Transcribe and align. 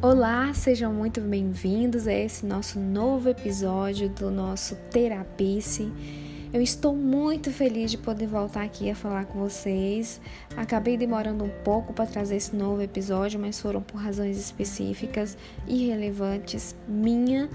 Olá, 0.00 0.54
sejam 0.54 0.94
muito 0.94 1.20
bem-vindos 1.20 2.06
a 2.06 2.12
esse 2.12 2.46
nosso 2.46 2.78
novo 2.78 3.28
episódio 3.28 4.08
do 4.08 4.30
nosso 4.30 4.76
Terapice. 4.92 5.90
Eu 6.52 6.62
estou 6.62 6.94
muito 6.94 7.50
feliz 7.50 7.90
de 7.90 7.98
poder 7.98 8.28
voltar 8.28 8.62
aqui 8.62 8.88
a 8.88 8.94
falar 8.94 9.24
com 9.24 9.40
vocês. 9.40 10.20
Acabei 10.56 10.96
demorando 10.96 11.42
um 11.42 11.50
pouco 11.64 11.92
para 11.92 12.06
trazer 12.06 12.36
esse 12.36 12.54
novo 12.54 12.80
episódio, 12.80 13.40
mas 13.40 13.60
foram 13.60 13.82
por 13.82 13.96
razões 13.96 14.38
específicas 14.38 15.36
e 15.66 15.88
relevantes 15.88 16.76
minha 16.86 17.50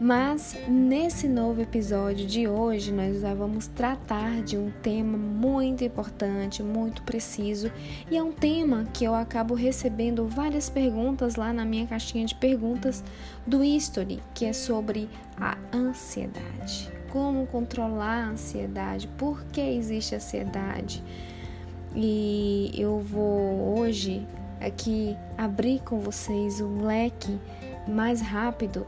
mas 0.00 0.56
nesse 0.68 1.28
novo 1.28 1.60
episódio 1.60 2.26
de 2.26 2.48
hoje, 2.48 2.92
nós 2.92 3.22
vamos 3.36 3.68
tratar 3.68 4.42
de 4.42 4.56
um 4.56 4.70
tema 4.82 5.16
muito 5.16 5.84
importante, 5.84 6.62
muito 6.62 7.02
preciso, 7.02 7.70
e 8.10 8.16
é 8.16 8.22
um 8.22 8.32
tema 8.32 8.86
que 8.92 9.04
eu 9.04 9.14
acabo 9.14 9.54
recebendo 9.54 10.26
várias 10.26 10.68
perguntas 10.68 11.36
lá 11.36 11.52
na 11.52 11.64
minha 11.64 11.86
caixinha 11.86 12.26
de 12.26 12.34
perguntas 12.34 13.04
do 13.46 13.62
History, 13.62 14.20
que 14.34 14.44
é 14.44 14.52
sobre 14.52 15.08
a 15.40 15.56
ansiedade. 15.72 16.92
Como 17.10 17.46
controlar 17.46 18.24
a 18.24 18.28
ansiedade? 18.30 19.06
Por 19.16 19.44
que 19.44 19.60
existe 19.60 20.16
ansiedade? 20.16 21.02
E 21.94 22.72
eu 22.76 22.98
vou 22.98 23.78
hoje 23.78 24.26
aqui 24.60 25.16
abrir 25.38 25.80
com 25.82 26.00
vocês 26.00 26.60
um 26.60 26.84
leque 26.84 27.38
mais 27.86 28.20
rápido 28.20 28.84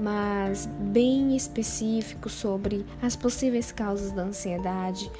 mas 0.00 0.66
bem 0.66 1.36
específico 1.36 2.28
sobre 2.28 2.86
as 3.02 3.14
possíveis 3.14 3.70
causas 3.70 4.12
da 4.12 4.22
ansiedade 4.22 5.10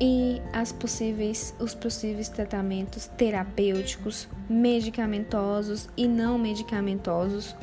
e 0.00 0.42
as 0.52 0.72
possíveis, 0.72 1.54
os 1.60 1.74
possíveis 1.74 2.28
tratamentos 2.28 3.06
terapêuticos, 3.16 4.28
medicamentosos 4.48 5.88
e 5.96 6.08
não 6.08 6.36
medicamentosos, 6.36 7.54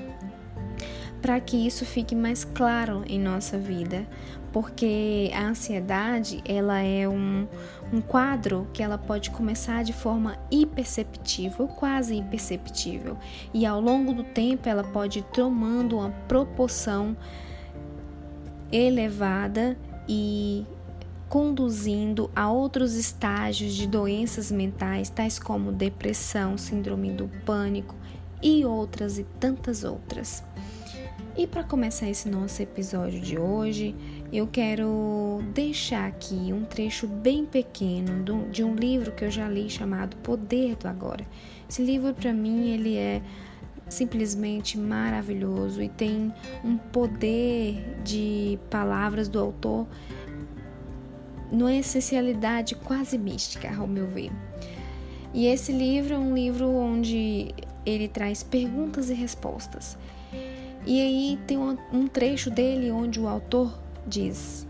para 1.22 1.40
que 1.40 1.68
isso 1.68 1.86
fique 1.86 2.16
mais 2.16 2.46
claro 2.46 3.04
em 3.06 3.20
nossa 3.20 3.58
vida, 3.58 4.08
porque 4.52 5.30
a 5.34 5.44
ansiedade 5.44 6.42
ela 6.46 6.80
é 6.80 7.08
um, 7.08 7.48
um 7.92 8.00
quadro 8.00 8.68
que 8.74 8.82
ela 8.82 8.98
pode 8.98 9.32
começar 9.32 9.84
de 9.84 9.94
forma 9.94 10.38
imperceptível, 10.50 11.68
quase 11.68 12.16
imperceptível, 12.16 13.18
e 13.54 13.66
ao 13.66 13.82
longo 13.82 14.14
do 14.14 14.24
tempo 14.24 14.70
ela 14.70 14.84
pode 14.84 15.20
ir 15.20 15.24
tomando 15.24 15.98
uma 15.98 16.12
proporção 16.28 17.16
elevada 18.72 19.78
e 20.08 20.66
conduzindo 21.28 22.30
a 22.36 22.52
outros 22.52 22.96
estágios 22.96 23.74
de 23.74 23.88
doenças 23.88 24.52
mentais, 24.52 25.10
tais 25.10 25.40
como 25.40 25.72
depressão, 25.72 26.58
síndrome 26.58 27.12
do 27.12 27.30
pânico 27.46 27.96
e 28.42 28.66
outras 28.66 29.18
e 29.18 29.24
tantas 29.40 29.84
outras. 29.84 30.44
E 31.38 31.48
para 31.48 31.64
começar 31.64 32.10
esse 32.10 32.28
nosso 32.30 32.62
episódio 32.62 33.22
de 33.22 33.40
hoje, 33.40 33.96
eu 34.34 34.48
quero 34.48 35.40
deixar 35.54 36.06
aqui 36.06 36.52
um 36.52 36.66
trecho 36.66 37.08
bem 37.08 37.46
pequeno 37.46 38.50
de 38.50 38.66
um 38.66 38.76
livro 38.76 39.14
que 39.14 39.24
eu 39.24 39.32
já 39.32 39.48
li 39.48 39.70
chamado 39.70 40.18
Poder 40.18 40.76
do 40.76 40.90
Agora. 40.90 41.26
Esse 41.70 41.82
livro 41.82 42.14
para 42.14 42.34
mim 42.34 42.72
ele 42.72 42.98
é 42.98 43.22
simplesmente 43.88 44.78
maravilhoso 44.78 45.82
e 45.82 45.88
tem 45.88 46.34
um 46.66 46.78
poder 46.78 48.02
de 48.04 48.60
palavras 48.70 49.30
do 49.30 49.40
autor 49.40 49.88
numa 51.50 51.74
essencialidade 51.74 52.76
quase 52.76 53.18
mística, 53.18 53.74
ao 53.74 53.88
meu 53.88 54.06
ver. 54.06 54.32
E 55.34 55.48
esse 55.48 55.72
livro 55.72 56.14
é 56.14 56.20
um 56.20 56.36
livro 56.36 56.70
onde 56.70 57.56
ele 57.86 58.10
traz 58.10 58.44
perguntas 58.44 59.10
e 59.10 59.14
respostas. 59.14 59.98
E 60.86 61.00
aí 61.00 61.40
tem 61.46 61.58
um 61.58 62.08
trecho 62.08 62.50
dele 62.50 62.92
onde 62.92 63.20
o 63.20 63.28
autor 63.28 63.78
diz: 64.08 64.68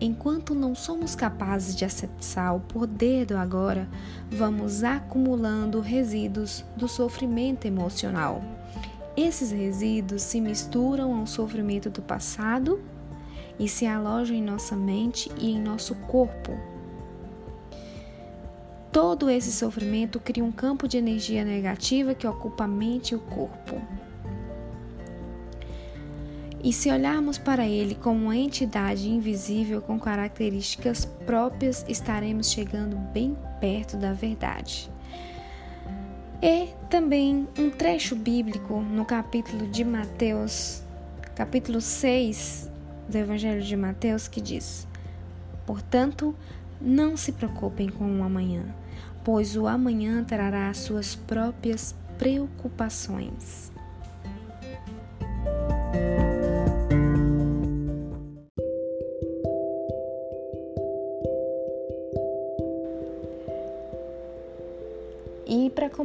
Enquanto 0.00 0.54
não 0.54 0.74
somos 0.74 1.14
capazes 1.14 1.74
de 1.74 1.84
acessar 1.84 2.54
o 2.54 2.60
poder 2.60 3.24
do 3.24 3.36
agora, 3.36 3.88
vamos 4.30 4.84
acumulando 4.84 5.80
resíduos 5.80 6.64
do 6.76 6.86
sofrimento 6.86 7.66
emocional. 7.66 8.42
Esses 9.16 9.50
resíduos 9.50 10.20
se 10.20 10.40
misturam 10.40 11.14
ao 11.14 11.26
sofrimento 11.26 11.88
do 11.88 12.02
passado 12.02 12.82
e 13.58 13.66
se 13.66 13.86
alojam 13.86 14.36
em 14.36 14.42
nossa 14.42 14.76
mente 14.76 15.30
e 15.38 15.52
em 15.52 15.60
nosso 15.60 15.94
corpo. 15.94 16.52
Todo 18.92 19.30
esse 19.30 19.52
sofrimento 19.52 20.20
cria 20.20 20.44
um 20.44 20.52
campo 20.52 20.86
de 20.86 20.98
energia 20.98 21.44
negativa 21.44 22.14
que 22.14 22.26
ocupa 22.26 22.64
a 22.64 22.68
mente 22.68 23.12
e 23.12 23.14
o 23.14 23.20
corpo. 23.20 23.80
E 26.62 26.72
se 26.72 26.90
olharmos 26.90 27.38
para 27.38 27.66
ele 27.66 27.94
como 27.94 28.24
uma 28.24 28.36
entidade 28.36 29.08
invisível 29.08 29.80
com 29.80 29.98
características 29.98 31.04
próprias, 31.24 31.84
estaremos 31.88 32.50
chegando 32.50 32.96
bem 33.12 33.36
perto 33.60 33.96
da 33.96 34.12
verdade. 34.12 34.90
E 36.42 36.68
também 36.90 37.46
um 37.58 37.70
trecho 37.70 38.14
bíblico 38.14 38.80
no 38.80 39.04
capítulo 39.04 39.66
de 39.68 39.84
Mateus, 39.84 40.82
capítulo 41.34 41.80
6 41.80 42.70
do 43.08 43.16
Evangelho 43.16 43.62
de 43.62 43.76
Mateus, 43.76 44.28
que 44.28 44.40
diz: 44.40 44.86
Portanto, 45.64 46.34
não 46.80 47.16
se 47.16 47.32
preocupem 47.32 47.88
com 47.88 48.20
o 48.20 48.22
amanhã, 48.22 48.64
pois 49.24 49.56
o 49.56 49.66
amanhã 49.66 50.22
trará 50.24 50.68
as 50.68 50.78
suas 50.78 51.14
próprias 51.14 51.94
preocupações. 52.18 53.72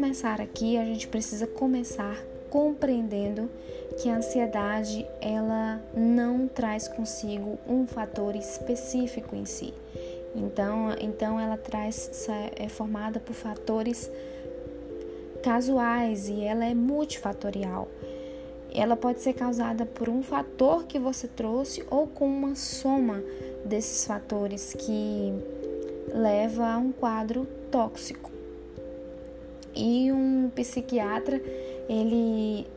Começar 0.01 0.41
aqui, 0.41 0.79
a 0.79 0.83
gente 0.83 1.07
precisa 1.07 1.45
começar 1.45 2.17
compreendendo 2.49 3.47
que 4.01 4.09
a 4.09 4.15
ansiedade 4.15 5.05
ela 5.21 5.79
não 5.95 6.47
traz 6.47 6.87
consigo 6.87 7.59
um 7.67 7.85
fator 7.85 8.35
específico 8.35 9.35
em 9.35 9.45
si. 9.45 9.71
Então, 10.35 10.95
então 10.99 11.39
ela 11.39 11.55
traz 11.55 12.27
é 12.55 12.67
formada 12.67 13.19
por 13.19 13.35
fatores 13.35 14.09
casuais 15.43 16.27
e 16.29 16.41
ela 16.41 16.65
é 16.65 16.73
multifatorial. 16.73 17.87
Ela 18.73 18.97
pode 18.97 19.21
ser 19.21 19.33
causada 19.33 19.85
por 19.85 20.09
um 20.09 20.23
fator 20.23 20.85
que 20.85 20.97
você 20.97 21.27
trouxe 21.27 21.85
ou 21.91 22.07
com 22.07 22.25
uma 22.25 22.55
soma 22.55 23.23
desses 23.63 24.03
fatores 24.03 24.73
que 24.73 25.31
leva 26.11 26.73
a 26.73 26.77
um 26.79 26.91
quadro 26.91 27.45
tóxico. 27.69 28.30
E 29.75 30.11
um 30.11 30.49
psiquiatra, 30.53 31.41
ele 31.87 32.67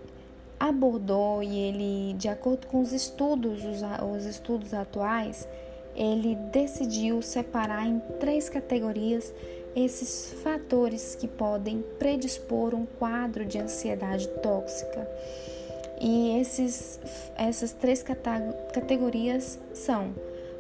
abordou 0.59 1.43
e 1.43 1.59
ele, 1.59 2.15
de 2.15 2.29
acordo 2.29 2.67
com 2.67 2.81
os 2.81 2.93
estudos, 2.93 3.65
os, 3.65 3.83
os 4.17 4.25
estudos 4.25 4.73
atuais, 4.73 5.47
ele 5.95 6.35
decidiu 6.35 7.23
separar 7.23 7.87
em 7.87 8.01
três 8.19 8.49
categorias 8.49 9.33
esses 9.77 10.33
fatores 10.43 11.15
que 11.15 11.27
podem 11.27 11.83
predispor 11.99 12.75
um 12.75 12.87
quadro 12.87 13.45
de 13.45 13.59
ansiedade 13.59 14.29
tóxica. 14.43 15.09
E 16.01 16.39
esses, 16.41 17.01
essas 17.37 17.73
três 17.73 18.05
categorias 18.73 19.59
são 19.73 20.13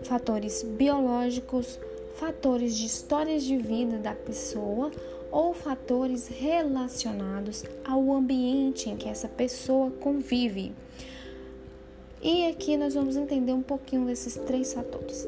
fatores 0.02 0.62
biológicos, 0.62 1.78
fatores 2.16 2.76
de 2.76 2.86
histórias 2.86 3.42
de 3.42 3.56
vida 3.56 3.98
da 3.98 4.14
pessoa 4.14 4.90
ou 5.34 5.52
fatores 5.52 6.28
relacionados 6.28 7.64
ao 7.84 8.12
ambiente 8.12 8.88
em 8.88 8.96
que 8.96 9.08
essa 9.08 9.26
pessoa 9.26 9.90
convive. 9.90 10.72
E 12.22 12.46
aqui 12.46 12.76
nós 12.76 12.94
vamos 12.94 13.16
entender 13.16 13.52
um 13.52 13.60
pouquinho 13.60 14.06
desses 14.06 14.36
três 14.36 14.72
fatores. 14.72 15.26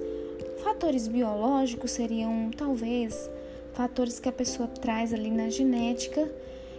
Fatores 0.62 1.08
biológicos 1.08 1.90
seriam 1.90 2.52
talvez 2.56 3.28
fatores 3.74 4.20
que 4.20 4.28
a 4.28 4.32
pessoa 4.32 4.68
traz 4.68 5.12
ali 5.12 5.28
na 5.30 5.50
genética 5.50 6.30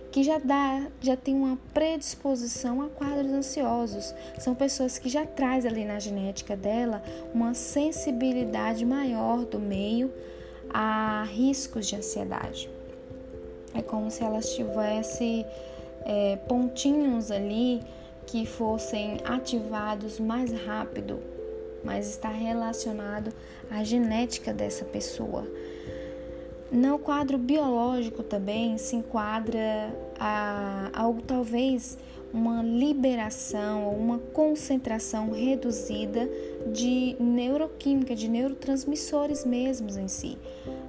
que 0.10 0.24
já 0.24 0.40
dá, 0.40 0.88
já 1.02 1.18
tem 1.18 1.36
uma 1.36 1.60
predisposição 1.74 2.82
a 2.82 2.88
quadros 2.88 3.30
ansiosos. 3.34 4.16
São 4.40 4.56
pessoas 4.56 4.98
que 4.98 5.10
já 5.10 5.26
traz 5.26 5.66
ali 5.66 5.84
na 5.84 6.00
genética 6.00 6.56
dela 6.56 7.04
uma 7.34 7.54
sensibilidade 7.54 8.86
maior 8.86 9.44
do 9.44 9.60
meio 9.60 10.10
a 10.70 11.28
riscos 11.30 11.88
de 11.88 11.98
ansiedade. 11.98 12.77
É 13.78 13.82
como 13.84 14.10
se 14.10 14.24
elas 14.24 14.56
tivessem 14.56 15.46
é, 16.04 16.36
pontinhos 16.48 17.30
ali 17.30 17.82
que 18.26 18.44
fossem 18.46 19.20
ativados 19.24 20.20
mais 20.20 20.52
rápido, 20.52 21.20
mas 21.84 22.10
está 22.10 22.30
relacionado 22.30 23.32
à 23.70 23.84
genética 23.84 24.52
dessa 24.52 24.84
pessoa. 24.84 25.46
No 26.72 26.98
quadro 26.98 27.38
biológico 27.38 28.24
também 28.24 28.78
se 28.80 28.96
enquadra 28.96 29.96
a, 30.20 30.90
algo 30.94 31.22
talvez 31.22 31.98
uma 32.34 32.62
liberação 32.62 33.86
ou 33.86 33.96
uma 33.96 34.18
concentração 34.18 35.32
reduzida 35.32 36.30
de 36.74 37.16
neuroquímica, 37.20 38.16
de 38.16 38.28
neurotransmissores 38.28 39.46
mesmos 39.46 39.96
em 39.96 40.08
si. 40.08 40.38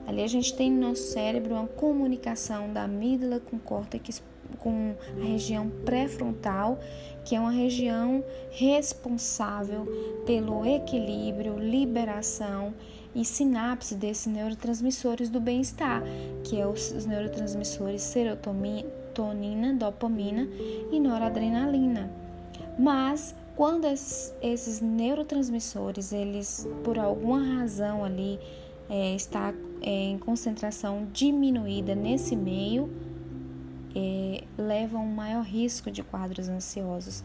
Ali 0.09 0.23
a 0.23 0.27
gente 0.27 0.55
tem 0.55 0.73
no 0.73 0.89
nosso 0.89 1.03
cérebro 1.03 1.55
uma 1.55 1.69
comunicação 1.69 2.73
da 2.73 2.85
amígdala 2.85 3.41
com 3.41 3.57
o 3.57 3.61
córtex, 3.61 4.23
com 4.59 4.95
a 5.21 5.23
região 5.23 5.71
pré-frontal, 5.85 6.79
que 7.27 7.37
é 7.37 7.41
uma 7.41 7.51
região 7.51 8.25
responsável 8.51 9.87
pelo 10.25 10.65
equilíbrio, 10.65 11.59
liberação 11.59 12.73
e 13.15 13.23
sinapse 13.23 13.95
desses 13.95 14.33
neurotransmissores 14.33 15.29
do 15.29 15.41
bem-estar, 15.41 16.03
que 16.43 16.59
é 16.59 16.67
os, 16.67 17.05
neurotransmissores 17.05 18.01
serotonina, 18.01 19.75
dopamina 19.75 20.49
e 20.91 20.99
noradrenalina. 20.99 22.11
Mas 22.79 23.35
quando 23.55 23.85
esses, 23.85 24.81
neurotransmissores, 24.81 26.15
eles 26.15 26.67
por 26.83 26.99
alguma 26.99 27.43
razão 27.59 28.03
ali 28.03 28.41
é, 28.89 29.15
está 29.15 29.53
em 29.83 30.19
concentração 30.19 31.07
diminuída 31.13 31.95
nesse 31.95 32.37
meio, 32.37 32.91
é, 33.95 34.45
levam 34.57 35.05
um 35.05 35.15
maior 35.15 35.45
risco 35.45 35.91
de 35.91 36.03
quadros 36.03 36.49
ansiosos. 36.49 37.25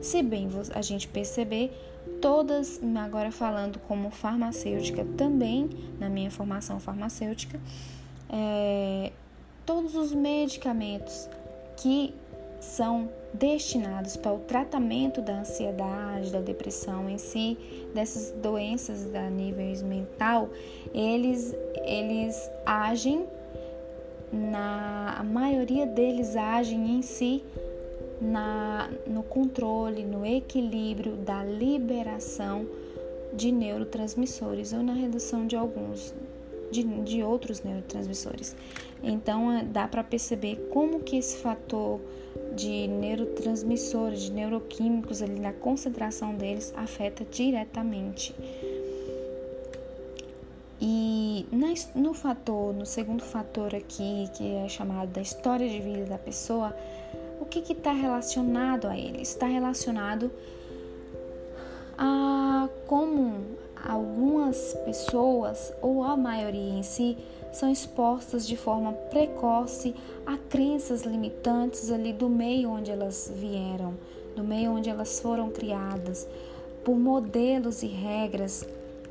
Se 0.00 0.22
bem 0.22 0.48
a 0.74 0.82
gente 0.82 1.08
perceber, 1.08 1.72
todas, 2.20 2.80
agora 2.96 3.30
falando 3.30 3.78
como 3.80 4.10
farmacêutica 4.10 5.04
também, 5.16 5.70
na 5.98 6.08
minha 6.08 6.30
formação 6.30 6.78
farmacêutica, 6.78 7.60
é, 8.28 9.12
todos 9.64 9.94
os 9.94 10.14
medicamentos 10.14 11.28
que 11.76 12.14
são 12.60 13.08
destinados 13.32 14.16
para 14.16 14.32
o 14.32 14.40
tratamento 14.40 15.20
da 15.20 15.40
ansiedade, 15.40 16.30
da 16.30 16.40
depressão 16.40 17.08
em 17.08 17.18
si, 17.18 17.56
dessas 17.94 18.32
doenças 18.32 19.04
da 19.06 19.28
nível 19.28 19.64
mental, 19.86 20.48
eles, 20.94 21.54
eles 21.84 22.50
agem, 22.64 23.26
na, 24.32 25.16
a 25.18 25.22
maioria 25.22 25.86
deles 25.86 26.36
agem 26.36 26.98
em 26.98 27.02
si 27.02 27.42
na, 28.20 28.90
no 29.06 29.22
controle, 29.22 30.04
no 30.04 30.26
equilíbrio 30.26 31.16
da 31.16 31.44
liberação 31.44 32.66
de 33.32 33.52
neurotransmissores 33.52 34.72
ou 34.72 34.82
na 34.82 34.94
redução 34.94 35.46
de 35.46 35.54
alguns 35.54 36.14
de, 36.70 36.82
de 37.02 37.22
outros 37.22 37.62
neurotransmissores. 37.62 38.56
Então 39.02 39.52
é, 39.52 39.62
dá 39.62 39.86
para 39.86 40.02
perceber 40.02 40.68
como 40.70 41.00
que 41.00 41.16
esse 41.16 41.38
fator 41.38 42.00
de 42.54 42.88
neurotransmissores, 42.88 44.22
de 44.22 44.32
neuroquímicos 44.32 45.22
ali 45.22 45.38
na 45.38 45.52
concentração 45.52 46.34
deles 46.34 46.72
afeta 46.76 47.24
diretamente. 47.24 48.34
E 50.80 51.46
no 51.94 52.14
fator, 52.14 52.72
no 52.72 52.86
segundo 52.86 53.22
fator 53.22 53.74
aqui, 53.74 54.28
que 54.36 54.54
é 54.54 54.68
chamado 54.68 55.10
da 55.10 55.20
história 55.20 55.68
de 55.68 55.80
vida 55.80 56.04
da 56.04 56.18
pessoa, 56.18 56.74
o 57.40 57.44
que 57.44 57.72
está 57.72 57.92
relacionado 57.92 58.86
a 58.86 58.96
ele? 58.96 59.20
Está 59.20 59.46
relacionado 59.46 60.30
a 61.96 62.68
como 62.86 63.44
algumas 63.86 64.74
pessoas, 64.84 65.72
ou 65.80 66.02
a 66.02 66.16
maioria 66.16 66.78
em 66.78 66.82
si, 66.82 67.16
são 67.52 67.70
expostas 67.70 68.46
de 68.46 68.56
forma 68.56 68.92
precoce 68.92 69.94
a 70.26 70.36
crenças 70.36 71.02
limitantes 71.02 71.90
ali 71.90 72.12
do 72.12 72.28
meio 72.28 72.70
onde 72.70 72.90
elas 72.90 73.32
vieram, 73.34 73.94
do 74.36 74.44
meio 74.44 74.72
onde 74.72 74.90
elas 74.90 75.20
foram 75.20 75.50
criadas, 75.50 76.28
por 76.84 76.96
modelos 76.96 77.82
e 77.82 77.86
regras, 77.86 78.66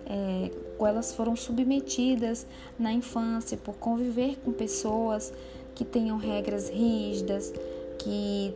é, 0.06 0.52
elas 0.80 1.13
foram 1.13 1.36
submetidas 1.36 2.48
na 2.80 2.94
infância 2.94 3.58
por 3.58 3.75
conviver 3.75 4.38
com 4.44 4.54
pessoas 4.54 5.34
que 5.75 5.84
tenham 5.84 6.18
regras 6.18 6.70
rígidas, 6.70 7.54
que 8.00 8.54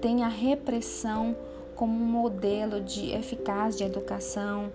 tem 0.00 0.22
a 0.22 0.28
repressão 0.28 1.36
como 1.74 1.92
um 1.92 2.06
modelo 2.06 2.80
de 2.80 3.10
eficaz 3.12 3.76
de 3.76 3.84
educação, 3.84 4.72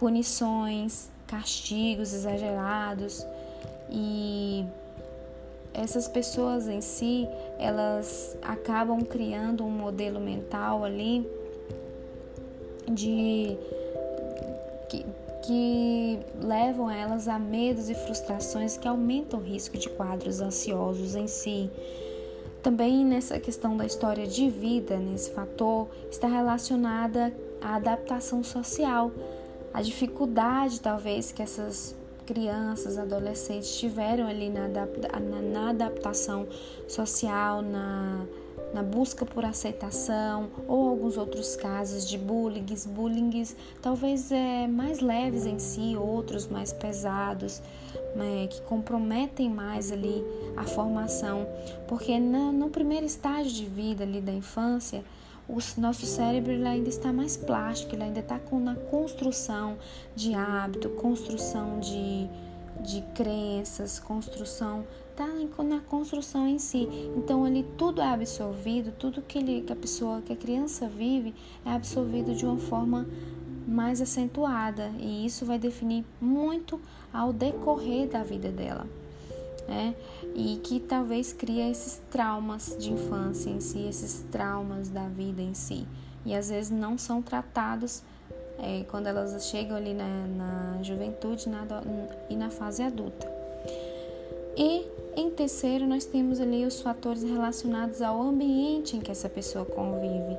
punições, 0.00 1.10
castigos 1.26 2.14
exagerados 2.14 3.26
e 3.90 4.64
essas 5.74 6.08
pessoas 6.08 6.66
em 6.66 6.80
si, 6.80 7.28
elas 7.58 8.34
acabam 8.40 9.02
criando 9.04 9.62
um 9.62 9.68
modelo 9.68 10.18
mental 10.18 10.84
ali 10.84 11.28
de 12.88 13.58
que, 14.88 15.06
que 15.42 16.18
levam 16.40 16.90
elas 16.90 17.28
a 17.28 17.38
medos 17.38 17.90
e 17.90 17.94
frustrações 17.94 18.78
que 18.78 18.88
aumentam 18.88 19.38
o 19.38 19.42
risco 19.42 19.76
de 19.76 19.90
quadros 19.90 20.40
ansiosos 20.40 21.14
em 21.14 21.26
si. 21.26 21.70
Também 22.62 23.04
nessa 23.04 23.38
questão 23.38 23.76
da 23.76 23.84
história 23.84 24.26
de 24.26 24.48
vida, 24.48 24.96
nesse 24.96 25.30
fator, 25.30 25.88
está 26.10 26.26
relacionada 26.26 27.34
à 27.60 27.76
adaptação 27.76 28.42
social, 28.42 29.12
a 29.72 29.82
dificuldade 29.82 30.80
talvez 30.80 31.32
que 31.32 31.42
essas 31.42 31.96
crianças, 32.26 32.96
adolescentes 32.96 33.76
tiveram 33.78 34.28
ali 34.28 34.48
na, 34.48 34.68
na, 34.68 35.42
na 35.42 35.70
adaptação 35.70 36.46
social, 36.86 37.60
na, 37.60 38.24
na 38.72 38.82
busca 38.82 39.26
por 39.26 39.44
aceitação 39.44 40.48
ou 40.68 40.90
alguns 40.90 41.16
outros 41.16 41.56
casos 41.56 42.08
de 42.08 42.16
bullying, 42.16 42.64
bullying 42.86 43.44
talvez 43.82 44.30
é, 44.30 44.66
mais 44.68 45.00
leves 45.00 45.44
em 45.44 45.58
si, 45.58 45.96
outros 45.96 46.46
mais 46.46 46.72
pesados, 46.72 47.60
né, 48.14 48.46
que 48.48 48.60
comprometem 48.62 49.50
mais 49.50 49.90
ali 49.90 50.24
a 50.56 50.64
formação, 50.64 51.46
porque 51.88 52.18
na, 52.18 52.52
no 52.52 52.70
primeiro 52.70 53.06
estágio 53.06 53.52
de 53.52 53.64
vida 53.64 54.04
ali 54.04 54.20
da 54.20 54.32
infância, 54.32 55.02
o 55.50 55.80
nosso 55.80 56.06
cérebro 56.06 56.52
ainda 56.66 56.88
está 56.88 57.12
mais 57.12 57.36
plástico, 57.36 57.94
ele 57.94 58.04
ainda 58.04 58.20
está 58.20 58.40
na 58.52 58.76
construção 58.76 59.76
de 60.14 60.32
hábito, 60.32 60.88
construção 60.90 61.80
de, 61.80 62.28
de 62.80 63.02
crenças, 63.14 63.98
construção 63.98 64.84
está 65.10 65.62
na 65.64 65.80
construção 65.80 66.46
em 66.46 66.58
si. 66.58 66.88
Então 67.16 67.44
ali 67.44 67.66
tudo 67.76 68.00
é 68.00 68.06
absorvido, 68.06 68.92
tudo 68.92 69.20
que, 69.20 69.38
ele, 69.38 69.62
que 69.62 69.72
a 69.72 69.76
pessoa, 69.76 70.22
que 70.22 70.32
a 70.32 70.36
criança 70.36 70.88
vive 70.88 71.34
é 71.64 71.72
absorvido 71.72 72.34
de 72.34 72.46
uma 72.46 72.58
forma 72.58 73.06
mais 73.66 74.00
acentuada 74.00 74.90
e 74.98 75.26
isso 75.26 75.44
vai 75.44 75.58
definir 75.58 76.04
muito 76.20 76.80
ao 77.12 77.32
decorrer 77.32 78.08
da 78.08 78.22
vida 78.22 78.50
dela. 78.50 78.86
Né? 79.70 79.94
E 80.34 80.56
que 80.64 80.80
talvez 80.80 81.32
cria 81.32 81.70
esses 81.70 82.00
traumas 82.10 82.76
de 82.76 82.92
infância 82.92 83.48
em 83.48 83.60
si, 83.60 83.86
esses 83.86 84.24
traumas 84.32 84.88
da 84.88 85.06
vida 85.06 85.40
em 85.40 85.54
si. 85.54 85.86
E 86.26 86.34
às 86.34 86.50
vezes 86.50 86.72
não 86.72 86.98
são 86.98 87.22
tratados 87.22 88.02
é, 88.58 88.84
quando 88.90 89.06
elas 89.06 89.46
chegam 89.46 89.76
ali 89.76 89.94
na, 89.94 90.26
na 90.26 90.82
juventude 90.82 91.48
na, 91.48 91.64
e 92.28 92.34
na 92.34 92.50
fase 92.50 92.82
adulta. 92.82 93.30
E 94.56 94.88
em 95.16 95.30
terceiro, 95.30 95.86
nós 95.86 96.04
temos 96.04 96.40
ali 96.40 96.66
os 96.66 96.80
fatores 96.80 97.22
relacionados 97.22 98.02
ao 98.02 98.20
ambiente 98.20 98.96
em 98.96 99.00
que 99.00 99.10
essa 99.10 99.28
pessoa 99.28 99.64
convive. 99.64 100.36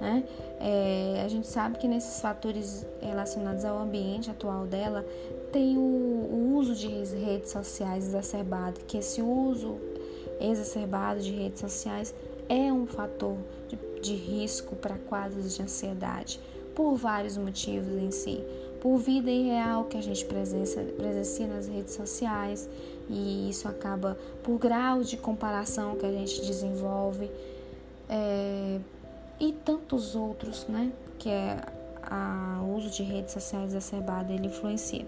Né? 0.00 0.24
É, 0.60 1.22
a 1.24 1.28
gente 1.28 1.46
sabe 1.46 1.78
que 1.78 1.88
nesses 1.88 2.20
fatores 2.20 2.86
relacionados 3.00 3.64
ao 3.64 3.78
ambiente 3.78 4.30
atual 4.30 4.66
dela 4.66 5.04
tem 5.54 5.78
o, 5.78 6.56
uso 6.58 6.74
de 6.74 6.88
redes 6.88 7.52
sociais 7.52 8.06
exacerbado, 8.08 8.80
que 8.88 8.98
esse 8.98 9.22
uso 9.22 9.76
exacerbado 10.40 11.20
de 11.20 11.30
redes 11.30 11.60
sociais 11.60 12.12
é 12.48 12.72
um 12.72 12.86
fator 12.86 13.36
de, 13.68 13.78
de 14.00 14.14
risco 14.16 14.74
para 14.74 14.98
quadros 14.98 15.54
de 15.54 15.62
ansiedade, 15.62 16.40
por 16.74 16.96
vários 16.96 17.36
motivos 17.36 18.02
em 18.02 18.10
si. 18.10 18.42
Por 18.80 18.98
vida 18.98 19.30
irreal 19.30 19.84
que 19.84 19.96
a 19.96 20.02
gente 20.02 20.24
presencia, 20.24 20.82
presencia 20.82 21.46
nas 21.46 21.68
redes 21.68 21.94
sociais, 21.94 22.68
e 23.08 23.48
isso 23.48 23.68
acaba 23.68 24.18
por 24.42 24.58
grau 24.58 25.04
de 25.04 25.16
comparação 25.16 25.94
que 25.94 26.04
a 26.04 26.10
gente 26.10 26.44
desenvolve 26.44 27.30
é, 28.08 28.80
e 29.38 29.52
tantos 29.52 30.16
outros, 30.16 30.66
né? 30.66 30.92
Que 31.16 31.30
é 31.30 31.56
o 32.60 32.74
uso 32.76 32.90
de 32.90 33.02
redes 33.02 33.32
sociais 33.32 33.72
exacerbado, 33.72 34.32
ele 34.32 34.48
influencia. 34.48 35.06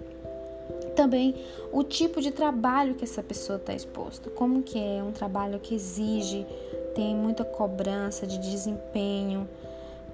Também 0.95 1.35
o 1.73 1.83
tipo 1.83 2.21
de 2.21 2.31
trabalho 2.31 2.95
que 2.95 3.05
essa 3.05 3.23
pessoa 3.23 3.57
está 3.57 3.75
exposta, 3.75 4.31
como 4.31 4.63
que 4.63 4.79
é 4.79 5.03
um 5.03 5.13
trabalho 5.13 5.61
que 5.61 5.75
exige, 5.75 6.47
tem 6.95 7.15
muita 7.15 7.45
cobrança 7.45 8.27
de 8.27 8.39
desempenho, 8.39 9.49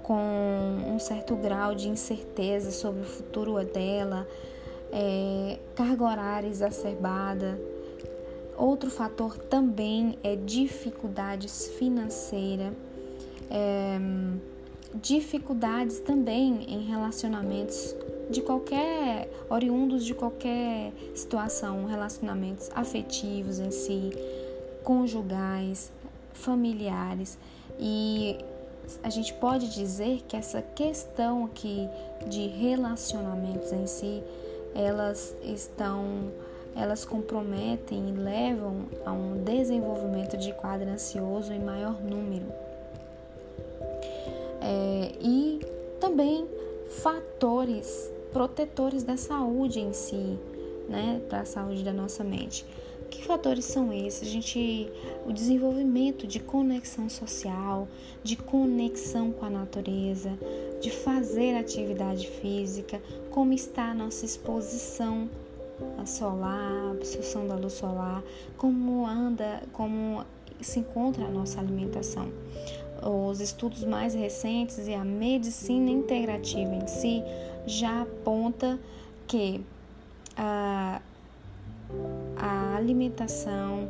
com 0.01 0.19
um 0.87 0.99
certo 0.99 1.35
grau 1.35 1.73
de 1.73 1.87
incerteza 1.87 2.71
sobre 2.71 3.01
o 3.01 3.05
futuro 3.05 3.63
dela, 3.63 4.27
é, 4.91 5.57
carga 5.75 6.03
horária 6.03 6.47
exacerbada, 6.47 7.57
Outro 8.57 8.91
fator 8.91 9.35
também 9.37 10.17
é 10.23 10.35
dificuldades 10.35 11.67
financeiras, 11.79 12.73
é, 13.49 13.99
dificuldades 14.95 15.99
também 15.99 16.63
em 16.67 16.83
relacionamentos 16.83 17.95
de 18.33 18.41
qualquer 18.41 19.29
oriundos 19.49 20.03
de 20.03 20.13
qualquer 20.13 20.91
situação, 21.15 21.85
relacionamentos 21.85 22.69
afetivos 22.75 23.59
em 23.59 23.71
si, 23.71 24.09
conjugais, 24.83 25.91
familiares 26.33 27.37
e 27.79 28.37
a 29.01 29.09
gente 29.09 29.33
pode 29.35 29.73
dizer 29.73 30.23
que 30.27 30.35
essa 30.35 30.61
questão 30.61 31.45
aqui 31.45 31.87
de 32.27 32.47
relacionamentos 32.47 33.71
em 33.71 33.87
si, 33.87 34.21
elas 34.75 35.33
estão 35.43 36.31
elas 36.75 37.05
comprometem 37.05 38.09
e 38.09 38.11
levam 38.11 38.85
a 39.05 39.11
um 39.11 39.43
desenvolvimento 39.43 40.35
de 40.35 40.51
quadro 40.53 40.89
ansioso 40.89 41.53
em 41.53 41.59
maior 41.59 42.01
número. 42.01 42.47
É, 44.59 45.11
e 45.21 45.59
também 45.99 46.47
fatores 46.89 48.11
protetores 48.33 49.03
da 49.03 49.15
saúde 49.15 49.79
em 49.79 49.93
si, 49.93 50.37
né, 50.89 51.21
para 51.29 51.41
a 51.41 51.45
saúde 51.45 51.83
da 51.83 51.93
nossa 51.93 52.23
mente. 52.23 52.65
Que 53.09 53.23
fatores 53.23 53.65
são 53.65 53.93
esses? 53.93 54.27
A 54.27 54.31
gente, 54.31 54.91
o 55.23 55.31
desenvolvimento 55.31 56.25
de 56.25 56.39
conexão 56.39 57.07
social, 57.07 57.87
de 58.23 58.35
conexão 58.35 59.31
com 59.31 59.45
a 59.45 59.49
natureza, 59.51 60.31
de 60.81 60.89
fazer 60.89 61.55
atividade 61.55 62.27
física, 62.27 62.99
como 63.29 63.53
está 63.53 63.91
a 63.91 63.93
nossa 63.93 64.25
exposição 64.25 65.29
solar, 66.05 66.91
absorção 66.91 67.47
da 67.47 67.55
luz 67.55 67.73
solar, 67.73 68.23
como 68.57 69.05
anda, 69.05 69.61
como 69.71 70.25
se 70.59 70.79
encontra 70.79 71.25
a 71.25 71.29
nossa 71.29 71.59
alimentação. 71.59 72.31
Os 73.01 73.41
estudos 73.41 73.83
mais 73.83 74.13
recentes 74.13 74.87
e 74.87 74.93
a 74.93 75.03
medicina 75.03 75.89
integrativa 75.89 76.73
em 76.73 76.87
si 76.87 77.21
já 77.65 78.01
aponta 78.01 78.79
que 79.27 79.61
a, 80.35 81.01
a 82.37 82.75
alimentação, 82.75 83.89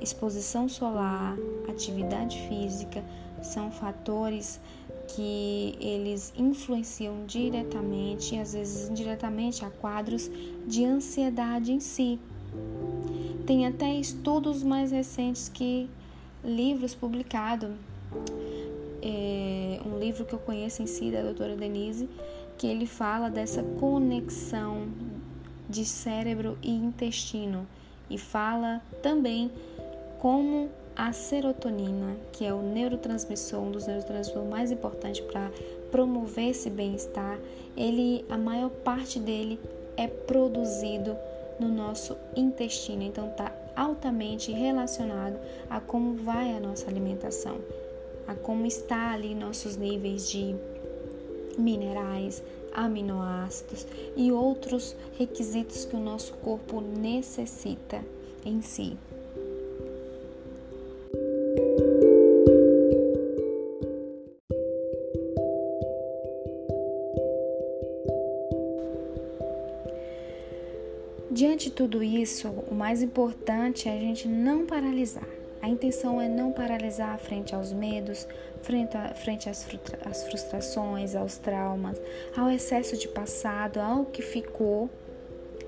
exposição 0.00 0.68
solar, 0.68 1.36
atividade 1.68 2.38
física 2.48 3.02
são 3.42 3.70
fatores 3.70 4.60
que 5.08 5.74
eles 5.80 6.32
influenciam 6.36 7.24
diretamente 7.26 8.34
e 8.34 8.38
às 8.38 8.52
vezes 8.52 8.90
indiretamente 8.90 9.64
a 9.64 9.70
quadros 9.70 10.30
de 10.66 10.84
ansiedade 10.84 11.72
em 11.72 11.80
si. 11.80 12.18
Tem 13.46 13.66
até 13.66 13.94
estudos 13.94 14.62
mais 14.62 14.92
recentes 14.92 15.48
que 15.48 15.88
livros 16.44 16.94
publicados. 16.94 17.70
É, 19.00 19.80
livro 20.08 20.24
que 20.24 20.32
eu 20.32 20.38
conheço 20.38 20.82
em 20.82 20.86
si, 20.86 21.10
da 21.10 21.22
doutora 21.22 21.54
Denise, 21.54 22.08
que 22.56 22.66
ele 22.66 22.86
fala 22.86 23.30
dessa 23.30 23.62
conexão 23.62 24.88
de 25.68 25.84
cérebro 25.84 26.56
e 26.62 26.70
intestino. 26.70 27.66
E 28.08 28.16
fala 28.16 28.80
também 29.02 29.50
como 30.18 30.70
a 30.96 31.12
serotonina, 31.12 32.16
que 32.32 32.44
é 32.44 32.52
o 32.52 32.62
neurotransmissor, 32.62 33.60
um 33.60 33.70
dos 33.70 33.86
neurotransmissores 33.86 34.50
mais 34.50 34.72
importantes 34.72 35.20
para 35.20 35.50
promover 35.90 36.48
esse 36.48 36.70
bem-estar, 36.70 37.38
ele, 37.76 38.24
a 38.30 38.38
maior 38.38 38.70
parte 38.70 39.20
dele 39.20 39.60
é 39.96 40.08
produzido 40.08 41.16
no 41.60 41.68
nosso 41.68 42.16
intestino, 42.34 43.02
então 43.02 43.28
está 43.28 43.52
altamente 43.76 44.50
relacionado 44.52 45.38
a 45.68 45.80
como 45.80 46.14
vai 46.14 46.56
a 46.56 46.60
nossa 46.60 46.88
alimentação, 46.88 47.58
a 48.28 48.34
como 48.34 48.66
está 48.66 49.12
ali 49.12 49.34
nossos 49.34 49.76
níveis 49.76 50.30
de 50.30 50.54
minerais, 51.58 52.42
aminoácidos 52.74 53.86
e 54.14 54.30
outros 54.30 54.94
requisitos 55.18 55.86
que 55.86 55.96
o 55.96 56.00
nosso 56.00 56.34
corpo 56.34 56.80
necessita 56.80 58.04
em 58.44 58.60
si. 58.60 58.96
Diante 71.30 71.70
de 71.70 71.74
tudo 71.76 72.02
isso, 72.02 72.48
o 72.68 72.74
mais 72.74 73.00
importante 73.00 73.88
é 73.88 73.96
a 73.96 74.00
gente 74.00 74.26
não 74.26 74.66
paralisar. 74.66 75.37
A 75.60 75.68
intenção 75.68 76.20
é 76.20 76.28
não 76.28 76.52
paralisar 76.52 77.18
frente 77.18 77.54
aos 77.54 77.72
medos, 77.72 78.26
frente, 78.62 78.96
a, 78.96 79.14
frente 79.14 79.48
às, 79.48 79.66
às 80.04 80.24
frustrações, 80.24 81.14
aos 81.14 81.36
traumas, 81.36 82.00
ao 82.36 82.48
excesso 82.48 82.96
de 82.96 83.08
passado, 83.08 83.80
ao 83.80 84.04
que 84.04 84.22
ficou 84.22 84.88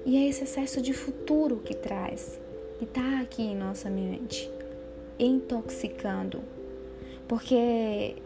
e 0.05 0.17
a 0.17 0.29
esse 0.29 0.45
excesso 0.45 0.81
de 0.81 0.93
futuro 0.93 1.57
que 1.57 1.75
traz, 1.75 2.41
que 2.79 2.85
está 2.85 3.21
aqui 3.21 3.43
em 3.43 3.57
nossa 3.57 3.91
mente, 3.91 4.51
intoxicando. 5.19 6.41
Porque, 7.29 8.17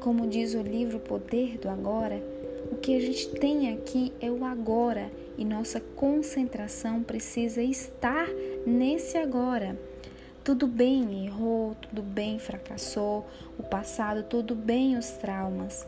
como 0.00 0.26
diz 0.26 0.54
o 0.54 0.62
livro 0.62 0.98
Poder 0.98 1.58
do 1.58 1.68
Agora, 1.68 2.22
o 2.70 2.76
que 2.76 2.96
a 2.96 3.00
gente 3.00 3.28
tem 3.30 3.72
aqui 3.72 4.12
é 4.20 4.30
o 4.30 4.44
agora 4.44 5.10
e 5.38 5.44
nossa 5.44 5.80
concentração 5.80 7.02
precisa 7.02 7.62
estar 7.62 8.26
nesse 8.66 9.16
agora. 9.18 9.78
Tudo 10.46 10.68
bem, 10.68 11.26
errou, 11.26 11.74
tudo 11.74 12.02
bem, 12.02 12.38
fracassou, 12.38 13.26
o 13.58 13.64
passado, 13.64 14.22
tudo 14.22 14.54
bem, 14.54 14.96
os 14.96 15.10
traumas. 15.10 15.84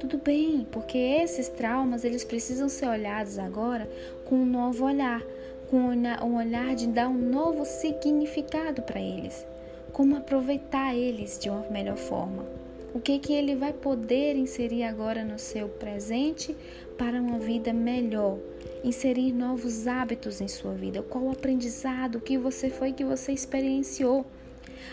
Tudo 0.00 0.16
bem, 0.16 0.66
porque 0.72 0.96
esses 0.96 1.50
traumas 1.50 2.02
eles 2.02 2.24
precisam 2.24 2.70
ser 2.70 2.86
olhados 2.86 3.38
agora 3.38 3.86
com 4.24 4.36
um 4.36 4.46
novo 4.46 4.86
olhar, 4.86 5.20
com 5.68 5.76
um 5.76 6.36
olhar 6.36 6.74
de 6.74 6.86
dar 6.86 7.10
um 7.10 7.30
novo 7.30 7.66
significado 7.66 8.80
para 8.80 8.98
eles, 8.98 9.46
como 9.92 10.16
aproveitar 10.16 10.96
eles 10.96 11.38
de 11.38 11.50
uma 11.50 11.68
melhor 11.68 11.98
forma. 11.98 12.46
O 12.94 13.00
que 13.00 13.18
que 13.18 13.34
ele 13.34 13.54
vai 13.54 13.74
poder 13.74 14.34
inserir 14.34 14.84
agora 14.84 15.26
no 15.26 15.38
seu 15.38 15.68
presente 15.68 16.56
para 16.96 17.20
uma 17.20 17.38
vida 17.38 17.70
melhor? 17.70 18.38
Inserir 18.84 19.32
novos 19.32 19.86
hábitos 19.86 20.40
em 20.40 20.48
sua 20.48 20.72
vida. 20.72 21.02
Qual 21.02 21.24
o 21.24 21.30
aprendizado 21.30 22.20
que 22.20 22.36
você 22.36 22.68
foi 22.68 22.92
que 22.92 23.04
você 23.04 23.32
experienciou? 23.32 24.26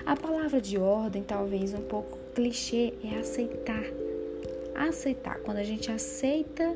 A 0.05 0.15
palavra 0.15 0.61
de 0.61 0.77
ordem, 0.77 1.23
talvez 1.23 1.73
um 1.73 1.81
pouco 1.81 2.17
clichê, 2.35 2.93
é 3.03 3.19
aceitar. 3.19 3.83
Aceitar. 4.75 5.39
Quando 5.39 5.57
a 5.57 5.63
gente 5.63 5.91
aceita 5.91 6.75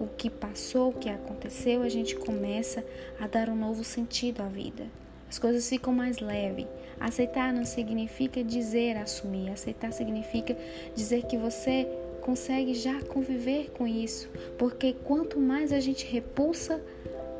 o 0.00 0.06
que 0.06 0.28
passou, 0.28 0.90
o 0.90 0.92
que 0.92 1.08
aconteceu, 1.08 1.82
a 1.82 1.88
gente 1.88 2.16
começa 2.16 2.84
a 3.20 3.26
dar 3.26 3.48
um 3.48 3.56
novo 3.56 3.84
sentido 3.84 4.42
à 4.42 4.48
vida. 4.48 4.86
As 5.28 5.38
coisas 5.38 5.68
ficam 5.68 5.92
mais 5.92 6.18
leves. 6.18 6.66
Aceitar 6.98 7.52
não 7.52 7.64
significa 7.64 8.42
dizer 8.42 8.96
assumir. 8.96 9.50
Aceitar 9.50 9.92
significa 9.92 10.56
dizer 10.94 11.26
que 11.26 11.36
você 11.36 11.88
consegue 12.24 12.74
já 12.74 13.00
conviver 13.02 13.70
com 13.76 13.86
isso. 13.86 14.28
Porque 14.58 14.94
quanto 15.04 15.38
mais 15.38 15.72
a 15.72 15.78
gente 15.78 16.06
repulsa, 16.06 16.80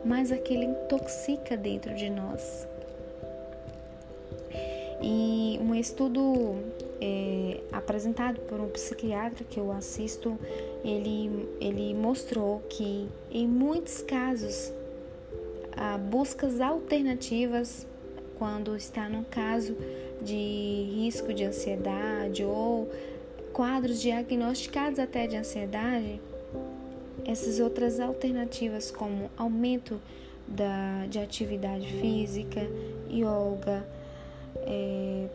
mais 0.05 0.31
aquele 0.31 0.67
intoxica 0.67 1.57
dentro 1.57 1.95
de 1.95 2.11
nós. 2.11 2.69
E 5.03 5.59
um 5.61 5.75
estudo 5.75 6.57
é, 7.01 7.61
apresentado 7.73 8.41
por 8.43 8.61
um 8.61 8.69
psiquiatra 8.69 9.45
que 9.45 9.59
eu 9.59 9.73
assisto, 9.73 10.39
ele, 10.85 11.49
ele 11.61 11.95
mostrou 11.95 12.63
que 12.69 13.09
em 13.31 13.49
muitos 13.49 14.03
casos 14.03 14.73
buscas 16.11 16.61
alternativas 16.61 17.87
quando 18.39 18.77
está 18.77 19.09
no 19.09 19.25
caso 19.25 19.77
de 20.23 20.89
risco 20.95 21.33
de 21.33 21.45
ansiedade 21.45 22.45
ou 22.45 22.89
quadros 23.55 24.03
diagnosticados 24.03 24.99
até 24.99 25.29
de 25.29 25.37
ansiedade, 25.37 26.21
essas 27.25 27.61
outras 27.61 28.01
alternativas 28.01 28.91
como 28.91 29.31
aumento 29.37 30.01
da, 30.47 31.07
de 31.09 31.21
atividade 31.21 31.87
física, 32.01 32.61
yoga, 33.09 33.87
é, 34.67 35.29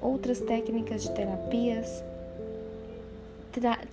outras 0.00 0.40
técnicas 0.40 1.02
de 1.02 1.10
terapias 1.12 2.04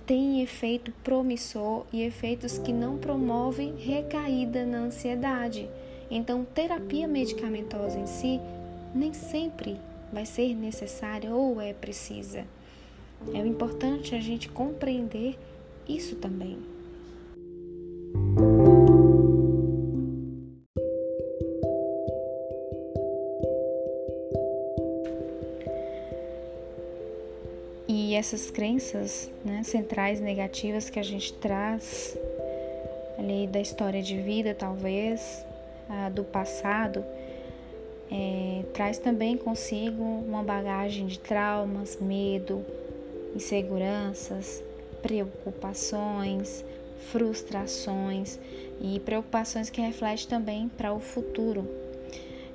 têm 0.06 0.42
efeito 0.42 0.92
promissor 1.02 1.84
e 1.92 2.02
efeitos 2.02 2.58
que 2.58 2.72
não 2.72 2.98
promovem 2.98 3.74
recaída 3.76 4.64
na 4.64 4.78
ansiedade. 4.78 5.68
Então, 6.10 6.44
terapia 6.44 7.08
medicamentosa 7.08 7.98
em 7.98 8.06
si 8.06 8.38
nem 8.94 9.12
sempre 9.12 9.78
vai 10.12 10.26
ser 10.26 10.54
necessária 10.54 11.32
ou 11.32 11.60
é 11.60 11.72
precisa. 11.72 12.44
É 13.34 13.38
importante 13.38 14.14
a 14.14 14.20
gente 14.20 14.48
compreender 14.48 15.38
isso 15.88 16.16
também. 16.16 16.58
E 27.86 28.14
essas 28.14 28.50
crenças 28.50 29.30
né, 29.44 29.62
centrais 29.62 30.20
negativas 30.20 30.88
que 30.88 30.98
a 30.98 31.02
gente 31.02 31.32
traz 31.34 32.16
ali 33.18 33.46
da 33.46 33.60
história 33.60 34.02
de 34.02 34.20
vida, 34.20 34.54
talvez, 34.54 35.44
do 36.14 36.24
passado, 36.24 37.04
é, 38.10 38.64
traz 38.72 38.98
também 38.98 39.36
consigo 39.36 40.02
uma 40.02 40.42
bagagem 40.42 41.06
de 41.06 41.18
traumas, 41.18 41.98
medo, 42.00 42.64
inseguranças, 43.34 44.62
preocupações, 45.02 46.64
frustrações 47.10 48.38
e 48.80 49.00
preocupações 49.00 49.70
que 49.70 49.80
refletem 49.80 50.26
também 50.26 50.68
para 50.68 50.92
o 50.92 51.00
futuro. 51.00 51.68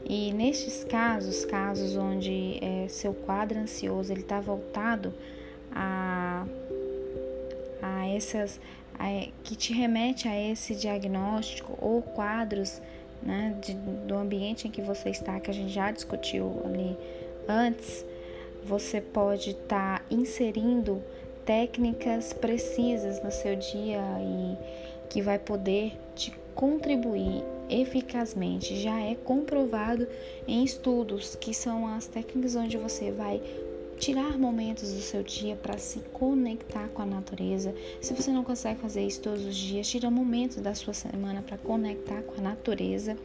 E 0.07 0.31
nestes 0.33 0.83
casos, 0.83 1.45
casos 1.45 1.95
onde 1.95 2.59
é, 2.61 2.87
seu 2.87 3.13
quadro 3.13 3.59
ansioso 3.59 4.13
ele 4.13 4.21
está 4.21 4.39
voltado 4.39 5.13
a, 5.71 6.45
a 7.81 8.07
essas 8.09 8.59
a, 8.99 9.27
que 9.43 9.55
te 9.55 9.73
remete 9.73 10.27
a 10.27 10.51
esse 10.51 10.75
diagnóstico 10.75 11.75
ou 11.81 12.01
quadros 12.01 12.81
né, 13.21 13.57
de, 13.59 13.73
do 13.73 14.15
ambiente 14.15 14.67
em 14.67 14.71
que 14.71 14.81
você 14.81 15.09
está, 15.09 15.39
que 15.39 15.49
a 15.49 15.53
gente 15.53 15.73
já 15.73 15.91
discutiu 15.91 16.61
ali 16.63 16.95
antes, 17.47 18.05
você 18.65 18.99
pode 18.99 19.51
estar 19.51 19.99
tá 19.99 20.05
inserindo 20.09 21.01
técnicas 21.45 22.33
precisas 22.33 23.23
no 23.23 23.31
seu 23.31 23.55
dia 23.55 24.01
e 24.19 25.07
que 25.07 25.21
vai 25.21 25.37
poder 25.37 25.93
te 26.15 26.33
contribuir 26.55 27.43
eficazmente. 27.69 28.75
Já 28.81 28.99
é 28.99 29.15
comprovado 29.15 30.07
em 30.47 30.63
estudos 30.63 31.35
que 31.35 31.53
são 31.53 31.87
as 31.87 32.07
técnicas 32.07 32.55
onde 32.55 32.77
você 32.77 33.11
vai 33.11 33.39
tirar 33.99 34.37
momentos 34.37 34.91
do 34.91 34.99
seu 34.99 35.21
dia 35.21 35.55
para 35.55 35.77
se 35.77 35.99
conectar 36.11 36.87
com 36.89 37.03
a 37.03 37.05
natureza. 37.05 37.73
Se 38.01 38.13
você 38.13 38.31
não 38.31 38.43
consegue 38.43 38.79
fazer 38.79 39.05
isso 39.05 39.21
todos 39.21 39.45
os 39.45 39.55
dias, 39.55 39.87
tira 39.87 40.09
momentos 40.09 40.57
da 40.57 40.73
sua 40.73 40.93
semana 40.93 41.41
para 41.41 41.57
conectar 41.57 42.21
com 42.23 42.39
a 42.39 42.43
natureza. 42.43 43.15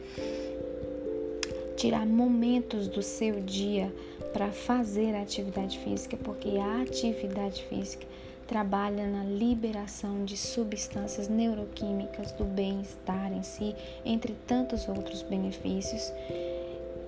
Tirar 1.75 2.05
momentos 2.05 2.87
do 2.87 3.01
seu 3.01 3.41
dia 3.41 3.91
para 4.33 4.51
fazer 4.51 5.15
a 5.15 5.21
atividade 5.21 5.79
física, 5.79 6.17
porque 6.17 6.57
a 6.57 6.81
atividade 6.81 7.63
física 7.63 8.05
trabalha 8.47 9.07
na 9.07 9.23
liberação 9.23 10.25
de 10.25 10.35
substâncias 10.35 11.29
neuroquímicas 11.29 12.31
do 12.33 12.43
bem-estar 12.43 13.31
em 13.31 13.43
si, 13.43 13.73
entre 14.05 14.35
tantos 14.45 14.87
outros 14.89 15.21
benefícios. 15.21 16.11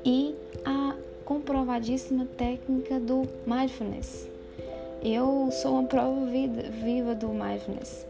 E 0.06 0.36
a 0.64 0.96
comprovadíssima 1.26 2.26
técnica 2.38 3.00
do 3.00 3.28
mindfulness. 3.46 4.30
Eu 5.02 5.50
sou 5.52 5.74
uma 5.74 5.84
prova 5.84 6.26
viva 6.26 7.14
do 7.14 7.30
mindfulness. 7.30 8.06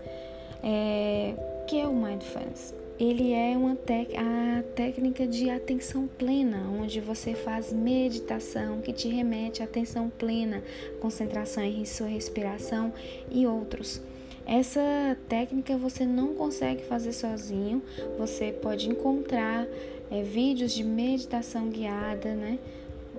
É, 0.63 1.33
que 1.67 1.79
é 1.79 1.87
o 1.87 1.93
mindfulness? 1.93 2.73
Ele 2.99 3.33
é 3.33 3.57
uma 3.57 3.73
a 3.73 4.63
técnica 4.75 5.25
de 5.25 5.49
atenção 5.49 6.07
plena, 6.07 6.69
onde 6.79 6.99
você 6.99 7.33
faz 7.33 7.73
meditação 7.73 8.81
que 8.81 8.93
te 8.93 9.07
remete 9.07 9.61
à 9.61 9.65
atenção 9.65 10.11
plena, 10.11 10.63
concentração 10.99 11.63
em 11.63 11.85
sua 11.85 12.07
respiração 12.07 12.93
e 13.31 13.47
outros. 13.47 13.99
Essa 14.45 15.17
técnica 15.27 15.75
você 15.75 16.05
não 16.05 16.35
consegue 16.35 16.83
fazer 16.83 17.13
sozinho, 17.13 17.81
você 18.17 18.51
pode 18.51 18.89
encontrar 18.89 19.65
é, 20.11 20.21
vídeos 20.21 20.73
de 20.73 20.83
meditação 20.83 21.69
guiada, 21.69 22.35
né? 22.35 22.59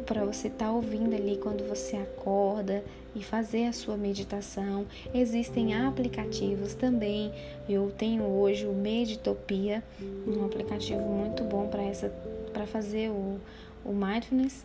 Para 0.04 0.24
você 0.24 0.48
estar 0.48 0.66
tá 0.66 0.72
ouvindo 0.72 1.14
ali 1.14 1.36
quando 1.36 1.66
você 1.68 1.96
acorda 1.96 2.84
e 3.14 3.22
fazer 3.22 3.66
a 3.66 3.72
sua 3.72 3.96
meditação. 3.96 4.86
Existem 5.14 5.74
aplicativos 5.74 6.74
também. 6.74 7.32
Eu 7.68 7.92
tenho 7.96 8.24
hoje 8.24 8.66
o 8.66 8.72
Meditopia, 8.72 9.82
um 10.26 10.44
aplicativo 10.44 11.00
muito 11.00 11.42
bom 11.44 11.66
para 11.66 11.82
essa 11.82 12.12
para 12.52 12.66
fazer 12.66 13.10
o, 13.10 13.40
o 13.84 13.92
mindfulness. 13.92 14.64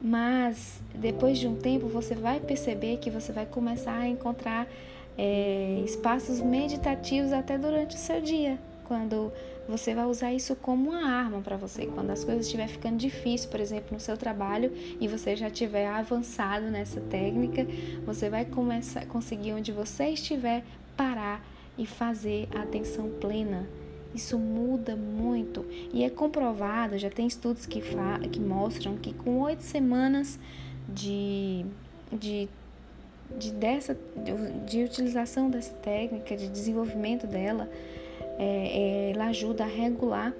Mas 0.00 0.80
depois 0.94 1.38
de 1.38 1.46
um 1.46 1.54
tempo 1.54 1.86
você 1.86 2.14
vai 2.14 2.40
perceber 2.40 2.96
que 2.96 3.10
você 3.10 3.32
vai 3.32 3.44
começar 3.44 3.98
a 3.98 4.08
encontrar 4.08 4.66
é, 5.18 5.82
espaços 5.84 6.40
meditativos 6.40 7.32
até 7.32 7.58
durante 7.58 7.96
o 7.96 7.98
seu 7.98 8.20
dia, 8.20 8.58
quando 8.84 9.30
você 9.68 9.94
vai 9.94 10.04
usar 10.06 10.32
isso 10.32 10.54
como 10.56 10.90
uma 10.90 11.06
arma 11.06 11.40
para 11.40 11.56
você. 11.56 11.86
Quando 11.86 12.10
as 12.10 12.24
coisas 12.24 12.46
estiver 12.46 12.68
ficando 12.68 12.96
difícil, 12.96 13.48
por 13.50 13.60
exemplo, 13.60 13.88
no 13.92 14.00
seu 14.00 14.16
trabalho 14.16 14.72
e 15.00 15.06
você 15.06 15.36
já 15.36 15.50
tiver 15.50 15.86
avançado 15.86 16.66
nessa 16.66 17.00
técnica, 17.00 17.66
você 18.04 18.28
vai 18.28 18.44
começar 18.44 19.06
conseguir 19.06 19.52
onde 19.52 19.72
você 19.72 20.08
estiver 20.08 20.64
parar 20.96 21.44
e 21.78 21.86
fazer 21.86 22.48
a 22.54 22.62
atenção 22.62 23.08
plena. 23.20 23.68
Isso 24.14 24.36
muda 24.36 24.96
muito 24.96 25.64
e 25.92 26.02
é 26.02 26.10
comprovado, 26.10 26.98
já 26.98 27.08
tem 27.08 27.26
estudos 27.26 27.64
que, 27.64 27.80
que 28.32 28.40
mostram 28.40 28.96
que 28.96 29.14
com 29.14 29.38
oito 29.40 29.62
semanas 29.62 30.38
de, 30.88 31.64
de 32.12 32.48
de, 33.38 33.52
dessa, 33.52 33.96
de, 34.16 34.32
de 34.66 34.84
utilização 34.84 35.50
dessa 35.50 35.72
técnica, 35.74 36.36
de 36.36 36.48
desenvolvimento 36.48 37.26
dela, 37.26 37.70
é, 38.40 39.10
é, 39.10 39.12
ela 39.14 39.26
ajuda 39.26 39.64
a 39.64 39.66
regular 39.66 40.34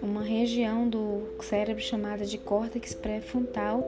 uma 0.00 0.22
região 0.22 0.88
do 0.88 1.28
cérebro 1.42 1.82
chamada 1.82 2.24
de 2.24 2.38
córtex 2.38 2.94
pré-frontal, 2.94 3.86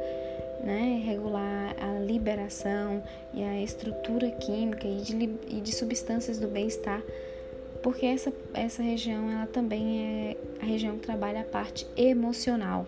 né, 0.62 1.02
regular 1.06 1.74
a 1.80 1.98
liberação 2.00 3.02
e 3.32 3.42
a 3.42 3.62
estrutura 3.62 4.30
química 4.32 4.86
e 4.86 5.00
de, 5.00 5.30
e 5.48 5.60
de 5.60 5.74
substâncias 5.74 6.38
do 6.38 6.48
bem-estar, 6.48 7.02
porque 7.82 8.04
essa, 8.04 8.30
essa 8.52 8.82
região 8.82 9.30
ela 9.30 9.46
também 9.46 10.02
é 10.02 10.36
a 10.60 10.66
região 10.66 10.98
que 10.98 11.06
trabalha 11.06 11.40
a 11.40 11.44
parte 11.44 11.86
emocional. 11.96 12.86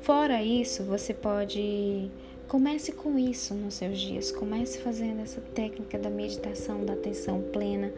Fora 0.00 0.42
isso, 0.42 0.82
você 0.82 1.14
pode 1.14 2.10
comece 2.48 2.92
com 2.92 3.18
isso 3.18 3.54
nos 3.54 3.74
seus 3.74 3.98
dias, 3.98 4.32
comece 4.32 4.78
fazendo 4.78 5.22
essa 5.22 5.40
técnica 5.54 5.96
da 5.98 6.10
meditação, 6.10 6.84
da 6.84 6.94
atenção 6.94 7.40
plena 7.52 7.92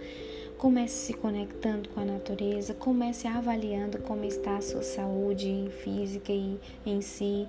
Comece 0.59 0.95
se 1.07 1.15
conectando 1.15 1.89
com 1.91 2.01
a 2.01 2.05
natureza, 2.05 2.75
comece 2.75 3.27
avaliando 3.27 3.99
como 3.99 4.25
está 4.25 4.57
a 4.57 4.63
sua 4.63 4.83
saúde 4.83 5.69
física 5.83 6.33
e 6.33 6.59
em 6.87 7.01
si. 7.01 7.47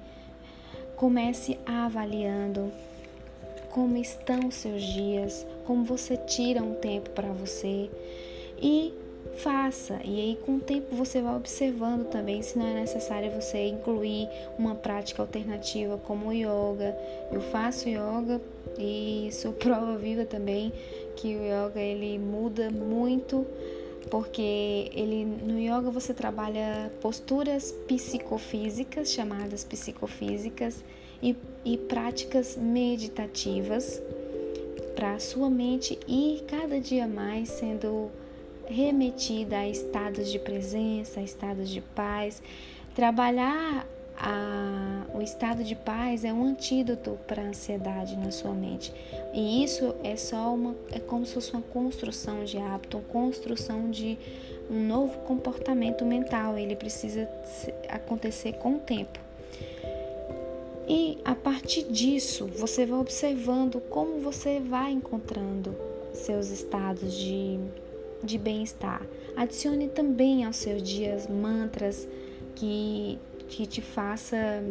Comece 0.96 1.58
avaliando 1.66 2.72
como 3.70 3.98
estão 3.98 4.48
os 4.48 4.56
seus 4.56 4.82
dias, 4.82 5.46
como 5.66 5.84
você 5.84 6.16
tira 6.18 6.64
um 6.64 6.76
tempo 6.76 7.10
para 7.10 7.32
você 7.34 7.90
e 8.62 8.94
faça. 9.38 10.00
E 10.04 10.20
aí, 10.20 10.40
com 10.46 10.56
o 10.56 10.60
tempo, 10.60 10.96
você 10.96 11.22
vai 11.22 11.36
observando 11.36 12.06
também 12.08 12.42
se 12.42 12.58
não 12.58 12.66
é 12.66 12.74
necessário 12.74 13.32
você 13.32 13.68
incluir 13.68 14.30
uma 14.58 14.76
prática 14.76 15.22
alternativa 15.22 15.98
como 15.98 16.32
yoga. 16.32 16.96
Eu 17.32 17.42
faço 17.42 17.90
yoga 17.90 18.42
e 18.78 19.30
sou 19.32 19.52
prova 19.54 19.98
viva 19.98 20.26
também 20.26 20.72
que 21.16 21.36
o 21.36 21.42
yoga 21.44 21.80
ele 21.80 22.18
muda 22.20 22.70
muito 22.70 23.46
porque 24.10 24.92
ele 24.94 25.26
no 25.26 25.60
yoga 25.60 25.90
você 25.90 26.14
trabalha 26.14 26.92
posturas 27.02 27.72
psicofísicas 27.88 29.12
chamadas 29.12 29.64
psicofísicas 29.64 30.84
e, 31.22 31.36
e 31.64 31.78
práticas 31.78 32.56
meditativas 32.56 34.02
para 34.96 35.14
a 35.14 35.20
sua 35.20 35.50
mente 35.50 35.98
ir 36.08 36.44
cada 36.48 36.80
dia 36.80 37.08
mais 37.08 37.50
sendo 37.50 38.12
remetida 38.68 39.58
a 39.58 39.68
estados 39.68 40.32
de 40.32 40.40
presença, 40.40 41.20
a 41.20 41.24
estados 41.24 41.70
de 41.70 41.82
paz, 41.82 42.42
trabalhar 42.96 43.88
a, 44.18 45.06
o 45.14 45.22
estado 45.22 45.64
de 45.64 45.76
paz 45.76 46.24
é 46.24 46.32
um 46.32 46.44
antídoto 46.44 47.18
para 47.28 47.42
a 47.42 47.46
ansiedade 47.46 48.16
na 48.18 48.32
sua 48.32 48.54
mente. 48.54 48.94
E 49.34 49.64
isso 49.64 49.96
é 50.04 50.16
só 50.16 50.54
uma, 50.54 50.76
é 50.92 51.00
como 51.00 51.26
se 51.26 51.34
fosse 51.34 51.52
uma 51.52 51.62
construção 51.62 52.44
de 52.44 52.58
hábito, 52.58 52.98
uma 52.98 53.06
construção 53.08 53.90
de 53.90 54.18
um 54.70 54.88
novo 54.88 55.20
comportamento 55.20 56.06
mental. 56.06 56.58
Ele 56.58 56.76
precisa 56.76 57.30
acontecer 57.90 58.54
com 58.54 58.76
o 58.76 58.80
tempo. 58.80 59.20
E 60.88 61.18
a 61.26 61.34
partir 61.34 61.84
disso, 61.84 62.46
você 62.46 62.86
vai 62.86 63.00
observando 63.00 63.82
como 63.90 64.20
você 64.20 64.60
vai 64.60 64.92
encontrando 64.92 65.76
seus 66.14 66.50
estados 66.50 67.14
de, 67.14 67.60
de 68.24 68.38
bem-estar. 68.38 69.02
Adicione 69.36 69.88
também 69.90 70.46
aos 70.46 70.58
seus 70.58 70.82
dias 70.84 71.28
mantras 71.28 72.08
que 72.56 73.18
que 73.48 73.66
te 73.66 73.82
faça 73.82 74.64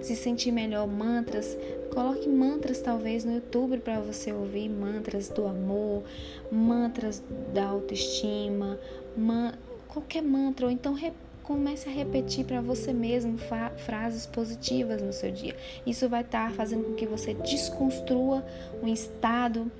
se 0.00 0.14
sentir 0.14 0.52
melhor, 0.52 0.86
mantras. 0.86 1.56
Coloque 1.92 2.28
mantras 2.28 2.80
talvez 2.80 3.24
no 3.24 3.34
YouTube 3.34 3.78
para 3.78 4.00
você 4.00 4.32
ouvir 4.32 4.68
mantras 4.68 5.28
do 5.28 5.46
amor, 5.46 6.02
mantras 6.50 7.22
da 7.52 7.64
autoestima, 7.64 8.78
man... 9.16 9.52
qualquer 9.88 10.22
mantra, 10.22 10.66
ou 10.66 10.72
então 10.72 10.96
comece 11.42 11.88
a 11.88 11.92
repetir 11.92 12.44
para 12.44 12.60
você 12.60 12.92
mesmo 12.92 13.38
frases 13.78 14.26
positivas 14.26 15.00
no 15.00 15.12
seu 15.12 15.32
dia. 15.32 15.56
Isso 15.86 16.08
vai 16.08 16.20
estar 16.20 16.50
tá 16.50 16.54
fazendo 16.54 16.84
com 16.84 16.94
que 16.94 17.06
você 17.06 17.32
desconstrua 17.32 18.44
um 18.82 18.88
estado 18.88 19.70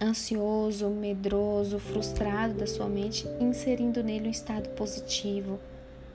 ansioso, 0.00 0.88
medroso, 0.88 1.78
frustrado 1.78 2.54
da 2.54 2.66
sua 2.66 2.86
mente, 2.86 3.26
inserindo 3.40 4.02
nele 4.02 4.28
um 4.28 4.30
estado 4.30 4.68
positivo, 4.70 5.58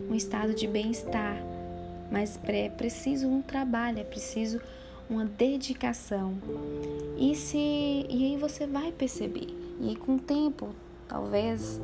um 0.09 0.15
estado 0.15 0.53
de 0.53 0.67
bem-estar. 0.67 1.37
Mas 2.11 2.39
é 2.43 2.69
preciso 2.69 3.27
um 3.27 3.41
trabalho, 3.41 3.99
é 3.99 4.03
preciso 4.03 4.61
uma 5.09 5.25
dedicação. 5.25 6.35
E 7.17 7.35
se 7.35 7.57
e 7.57 8.25
aí 8.25 8.37
você 8.37 8.67
vai 8.67 8.91
perceber. 8.91 9.47
E 9.81 9.95
com 9.95 10.15
o 10.15 10.19
tempo, 10.19 10.69
talvez 11.07 11.79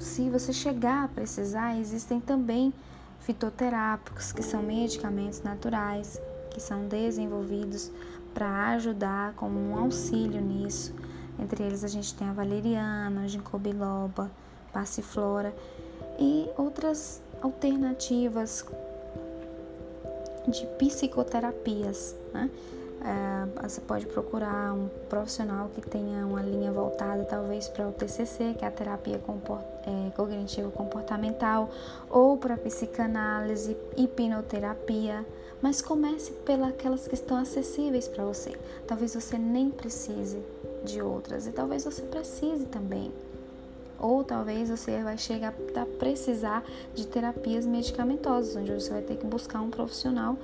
se 0.00 0.28
você 0.30 0.52
chegar 0.52 1.04
a 1.04 1.08
precisar, 1.08 1.78
existem 1.78 2.20
também 2.20 2.72
fitoterápicos, 3.20 4.32
que 4.32 4.42
são 4.42 4.62
medicamentos 4.62 5.42
naturais 5.42 6.20
que 6.50 6.60
são 6.60 6.88
desenvolvidos 6.88 7.90
para 8.34 8.70
ajudar 8.70 9.32
como 9.34 9.58
um 9.58 9.78
auxílio 9.78 10.40
nisso. 10.40 10.94
Entre 11.38 11.62
eles 11.62 11.84
a 11.84 11.88
gente 11.88 12.14
tem 12.14 12.28
a 12.28 12.32
valeriana, 12.32 13.22
a 13.22 13.26
ginkgo 13.26 13.58
biloba, 13.58 14.30
passiflora 14.72 15.54
e 16.20 16.48
outras 16.56 17.20
alternativas 17.40 18.64
de 20.46 20.66
psicoterapias. 20.78 22.14
Né? 22.32 22.50
É, 23.02 23.62
você 23.62 23.80
pode 23.80 24.04
procurar 24.06 24.74
um 24.74 24.88
profissional 25.08 25.70
que 25.74 25.80
tenha 25.80 26.26
uma 26.26 26.42
linha 26.42 26.70
voltada 26.70 27.24
talvez 27.24 27.66
para 27.66 27.88
o 27.88 27.92
TCC, 27.92 28.54
que 28.58 28.64
é 28.64 28.68
a 28.68 28.70
terapia 28.70 29.18
comport, 29.18 29.64
é, 29.86 30.10
cognitivo 30.10 30.70
comportamental, 30.70 31.70
ou 32.10 32.36
para 32.36 32.58
psicanálise, 32.58 33.74
hipnoterapia, 33.96 35.24
mas 35.62 35.80
comece 35.80 36.32
pelas 36.44 37.08
que 37.08 37.14
estão 37.14 37.38
acessíveis 37.38 38.06
para 38.06 38.24
você. 38.24 38.54
Talvez 38.86 39.14
você 39.14 39.38
nem 39.38 39.70
precise 39.70 40.42
de 40.84 41.00
outras 41.00 41.46
e 41.46 41.52
talvez 41.52 41.84
você 41.84 42.02
precise 42.02 42.66
também. 42.66 43.10
Ou 44.00 44.24
talvez 44.24 44.70
você 44.70 45.02
vai 45.02 45.18
chegar 45.18 45.54
a 45.76 45.86
precisar 45.98 46.64
de 46.94 47.06
terapias 47.06 47.66
medicamentosas, 47.66 48.56
onde 48.56 48.72
você 48.72 48.90
vai 48.90 49.02
ter 49.02 49.16
que 49.16 49.26
buscar 49.26 49.60
um 49.60 49.68
profissional, 49.68 50.38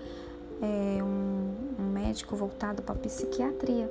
é, 0.61 1.03
um, 1.03 1.55
um 1.79 1.91
médico 1.91 2.37
voltado 2.37 2.83
para 2.83 2.95
psiquiatria. 2.97 3.91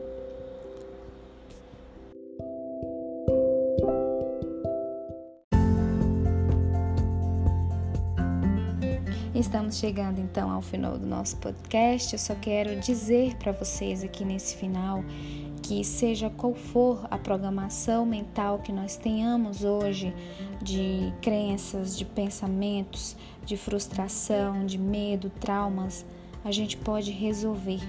Estamos 9.34 9.75
chegando 9.75 10.19
então 10.19 10.49
ao 10.49 10.62
final 10.62 10.97
do 10.97 11.06
nosso 11.06 11.38
podcast. 11.38 12.13
Eu 12.13 12.19
só 12.19 12.36
quero 12.36 12.80
dizer 12.80 13.36
para 13.36 13.51
vocês 13.51 14.04
aqui 14.04 14.23
nesse 14.23 14.56
final 14.56 15.04
que 15.65 15.84
seja 15.84 16.30
qual 16.30 16.54
for 16.54 17.08
a 17.10 17.17
programação 17.17 18.06
mental 18.06 18.60
que 18.60 18.71
nós 18.71 18.95
tenhamos 18.95 19.63
hoje 19.63 20.13
de 20.62 21.12
crenças, 21.23 21.97
de 21.97 22.06
pensamentos, 22.06 23.17
de 23.43 23.58
frustração, 23.58 24.63
de 24.63 24.78
medo, 24.78 25.28
traumas, 25.28 26.06
a 26.43 26.51
gente 26.51 26.78
pode 26.78 27.10
resolver 27.10 27.80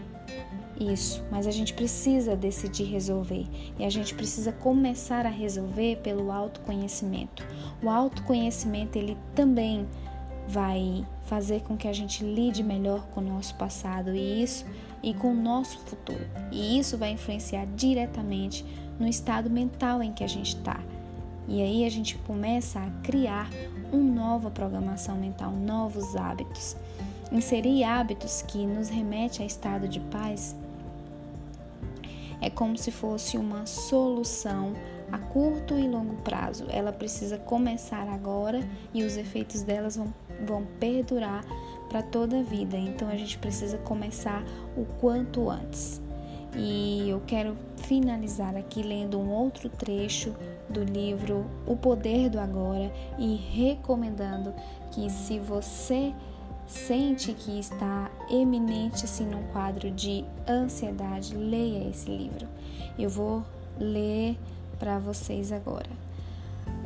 isso, 0.80 1.22
mas 1.30 1.46
a 1.46 1.50
gente 1.50 1.74
precisa 1.74 2.34
decidir 2.34 2.84
resolver. 2.84 3.46
E 3.78 3.84
a 3.84 3.90
gente 3.90 4.14
precisa 4.14 4.52
começar 4.52 5.26
a 5.26 5.30
resolver 5.30 5.96
pelo 5.96 6.32
autoconhecimento. 6.32 7.46
O 7.82 7.90
autoconhecimento 7.90 8.96
ele 8.96 9.18
também 9.34 9.86
vai 10.48 11.06
fazer 11.26 11.60
com 11.60 11.76
que 11.76 11.88
a 11.88 11.92
gente 11.92 12.24
lide 12.24 12.62
melhor 12.62 13.06
com 13.08 13.20
o 13.20 13.24
nosso 13.24 13.54
passado. 13.56 14.14
E 14.14 14.42
isso 14.42 14.64
e 15.02 15.14
com 15.14 15.32
o 15.32 15.34
nosso 15.34 15.78
futuro. 15.80 16.26
E 16.50 16.78
isso 16.78 16.96
vai 16.96 17.10
influenciar 17.10 17.66
diretamente 17.76 18.64
no 18.98 19.06
estado 19.06 19.50
mental 19.50 20.02
em 20.02 20.12
que 20.12 20.24
a 20.24 20.28
gente 20.28 20.56
está. 20.56 20.80
E 21.48 21.62
aí 21.62 21.84
a 21.84 21.88
gente 21.88 22.18
começa 22.18 22.80
a 22.80 22.90
criar 23.02 23.48
uma 23.92 24.12
nova 24.12 24.50
programação 24.50 25.16
mental, 25.16 25.52
novos 25.52 26.16
hábitos. 26.16 26.76
Inserir 27.30 27.84
hábitos 27.84 28.42
que 28.42 28.66
nos 28.66 28.88
remete 28.88 29.42
a 29.42 29.46
estado 29.46 29.88
de 29.88 30.00
paz 30.00 30.56
é 32.40 32.50
como 32.50 32.76
se 32.76 32.90
fosse 32.90 33.36
uma 33.36 33.64
solução 33.66 34.74
a 35.10 35.18
curto 35.18 35.78
e 35.78 35.88
longo 35.88 36.16
prazo. 36.22 36.66
Ela 36.68 36.92
precisa 36.92 37.38
começar 37.38 38.08
agora 38.08 38.60
e 38.92 39.04
os 39.04 39.16
efeitos 39.16 39.62
delas 39.62 39.96
vão 39.96 40.12
vão 40.44 40.66
perdurar 40.78 41.44
para 41.96 42.02
toda 42.02 42.40
a 42.40 42.42
vida. 42.42 42.76
Então 42.76 43.08
a 43.08 43.16
gente 43.16 43.38
precisa 43.38 43.78
começar 43.78 44.44
o 44.76 44.84
quanto 45.00 45.48
antes. 45.48 46.02
E 46.54 47.08
eu 47.08 47.22
quero 47.26 47.56
finalizar 47.76 48.54
aqui 48.54 48.82
lendo 48.82 49.18
um 49.18 49.30
outro 49.30 49.70
trecho 49.70 50.34
do 50.68 50.84
livro 50.84 51.46
O 51.66 51.74
Poder 51.74 52.28
do 52.28 52.38
Agora 52.38 52.92
e 53.18 53.34
recomendando 53.34 54.52
que 54.90 55.08
se 55.08 55.38
você 55.38 56.14
sente 56.66 57.32
que 57.32 57.58
está 57.58 58.10
eminente 58.28 59.04
assim 59.04 59.24
num 59.24 59.44
quadro 59.44 59.90
de 59.90 60.22
ansiedade, 60.46 61.34
leia 61.34 61.88
esse 61.88 62.10
livro. 62.10 62.46
Eu 62.98 63.08
vou 63.08 63.42
ler 63.78 64.36
para 64.78 64.98
vocês 64.98 65.50
agora. 65.50 66.05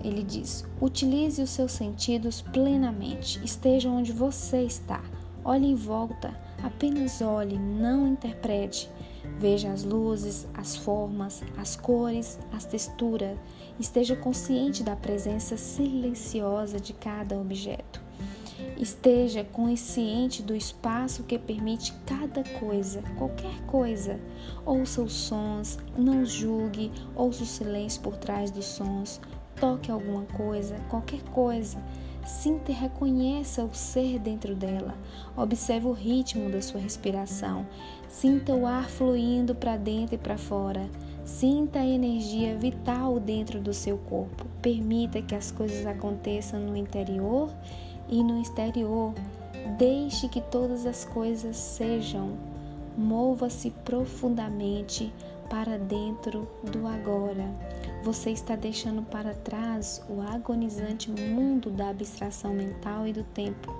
Ele 0.03 0.23
diz: 0.23 0.65
utilize 0.81 1.43
os 1.43 1.51
seus 1.51 1.73
sentidos 1.73 2.41
plenamente, 2.41 3.41
esteja 3.45 3.89
onde 3.89 4.13
você 4.13 4.63
está. 4.63 5.03
Olhe 5.45 5.67
em 5.67 5.75
volta, 5.75 6.35
apenas 6.63 7.21
olhe, 7.21 7.59
não 7.59 8.07
interprete. 8.07 8.91
Veja 9.39 9.71
as 9.71 9.85
luzes, 9.85 10.47
as 10.55 10.77
formas, 10.77 11.43
as 11.57 11.77
cores, 11.77 12.39
as 12.53 12.65
texturas. 12.65 13.39
Esteja 13.79 14.15
consciente 14.15 14.83
da 14.83 14.95
presença 14.95 15.57
silenciosa 15.57 16.79
de 16.79 16.93
cada 16.93 17.39
objeto. 17.39 18.01
Esteja 18.77 19.45
consciente 19.45 20.43
do 20.43 20.55
espaço 20.55 21.23
que 21.23 21.39
permite 21.39 21.95
cada 22.07 22.43
coisa, 22.59 23.03
qualquer 23.17 23.61
coisa. 23.67 24.21
Ouça 24.65 25.03
os 25.03 25.13
sons, 25.13 25.79
não 25.97 26.25
julgue, 26.25 26.91
ouça 27.15 27.43
o 27.43 27.47
silêncio 27.47 28.01
por 28.03 28.17
trás 28.17 28.51
dos 28.51 28.67
sons 28.67 29.21
toque 29.61 29.91
alguma 29.91 30.25
coisa, 30.25 30.77
qualquer 30.89 31.23
coisa, 31.25 31.79
sinta 32.25 32.73
e 32.73 32.75
reconheça 32.75 33.63
o 33.63 33.75
ser 33.75 34.19
dentro 34.19 34.55
dela. 34.55 34.95
Observe 35.37 35.87
o 35.87 35.93
ritmo 35.93 36.51
da 36.51 36.63
sua 36.63 36.81
respiração. 36.81 37.67
Sinta 38.09 38.55
o 38.55 38.67
ar 38.67 38.89
fluindo 38.89 39.55
para 39.55 39.77
dentro 39.77 40.15
e 40.15 40.19
para 40.19 40.39
fora. 40.39 40.89
Sinta 41.25 41.81
a 41.81 41.87
energia 41.87 42.57
vital 42.57 43.21
dentro 43.21 43.61
do 43.61 43.75
seu 43.75 43.99
corpo. 43.99 44.47
Permita 44.63 45.21
que 45.21 45.35
as 45.35 45.53
coisas 45.53 45.87
aconteçam 45.87 46.59
no 46.59 46.77
interior 46.77 47.53
e 48.09 48.25
no 48.25 48.41
exterior. 48.41 49.13
Deixe 49.77 50.29
que 50.29 50.41
todas 50.41 50.87
as 50.87 51.05
coisas 51.05 51.57
sejam. 51.57 52.31
Mova-se 52.97 53.71
profundamente 53.71 55.13
para 55.51 55.77
dentro 55.77 56.49
do 56.73 56.87
agora. 56.87 57.45
Você 58.05 58.31
está 58.31 58.57
deixando 58.57 59.03
para 59.03 59.35
trás 59.35 60.03
o 60.09 60.23
agonizante 60.23 61.11
mundo 61.11 61.71
da 61.71 61.91
abstração 61.91 62.55
mental 62.55 63.07
e 63.07 63.13
do 63.13 63.25
tempo. 63.25 63.75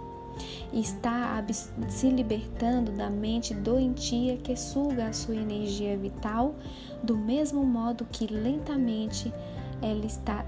Está 0.73 1.43
se 1.89 2.11
libertando 2.11 2.93
da 2.93 3.09
mente 3.09 3.55
doentia 3.55 4.37
que 4.37 4.57
suga 4.57 5.07
a 5.07 5.13
sua 5.13 5.37
energia 5.37 5.97
vital, 5.97 6.55
do 7.03 7.17
mesmo 7.17 7.65
modo 7.65 8.07
que 8.11 8.27
lentamente 8.27 9.33
ela 9.81 10.05
está 10.05 10.45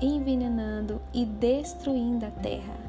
envenenando 0.00 1.00
e 1.12 1.24
destruindo 1.24 2.26
a 2.26 2.30
terra. 2.30 2.83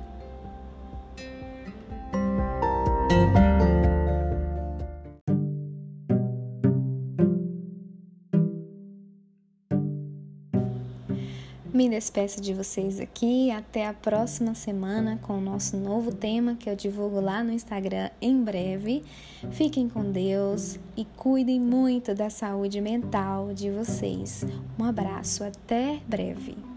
Me 11.75 11.89
despeço 11.89 12.39
de 12.39 12.53
vocês 12.53 13.01
aqui. 13.01 13.51
Até 13.51 13.85
a 13.85 13.93
próxima 13.93 14.55
semana 14.55 15.19
com 15.21 15.39
o 15.39 15.41
nosso 15.41 15.75
novo 15.75 16.09
tema 16.09 16.55
que 16.55 16.69
eu 16.69 16.75
divulgo 16.75 17.19
lá 17.19 17.43
no 17.43 17.51
Instagram 17.51 18.09
em 18.21 18.41
breve. 18.41 19.03
Fiquem 19.51 19.89
com 19.89 20.09
Deus 20.09 20.79
e 20.95 21.03
cuidem 21.03 21.59
muito 21.59 22.15
da 22.15 22.29
saúde 22.29 22.79
mental 22.79 23.53
de 23.53 23.69
vocês. 23.69 24.45
Um 24.79 24.85
abraço, 24.85 25.43
até 25.43 25.99
breve. 26.07 26.74